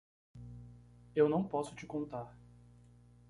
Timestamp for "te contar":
1.75-2.35